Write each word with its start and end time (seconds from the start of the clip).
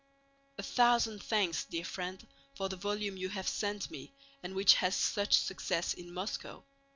A 0.57 0.63
thousand 0.63 1.21
thanks, 1.21 1.63
dear 1.63 1.85
friend, 1.85 2.25
for 2.55 2.69
the 2.69 2.75
volume 2.75 3.17
you 3.17 3.29
have 3.29 3.47
sent 3.47 3.91
me 3.91 4.11
and 4.41 4.55
which 4.55 4.73
has 4.81 4.95
such 4.95 5.37
success 5.37 5.93
in 5.93 6.11
Moscow. 6.11 6.63